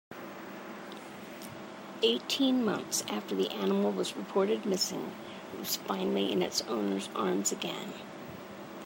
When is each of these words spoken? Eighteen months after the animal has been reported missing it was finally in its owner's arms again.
Eighteen 2.01 2.65
months 2.65 3.03
after 3.07 3.35
the 3.35 3.51
animal 3.51 3.91
has 3.91 4.11
been 4.13 4.23
reported 4.23 4.65
missing 4.65 5.11
it 5.53 5.59
was 5.59 5.75
finally 5.75 6.31
in 6.31 6.41
its 6.41 6.63
owner's 6.63 7.07
arms 7.15 7.51
again. 7.51 7.93